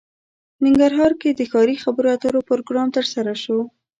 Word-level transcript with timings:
ننګرهار 0.65 1.13
کې 1.21 1.29
د 1.33 1.41
ښاري 1.51 1.75
خبرو 1.83 2.11
اترو 2.15 2.41
پروګرام 2.49 2.87
ترسره 2.97 3.33
شو 3.43 3.59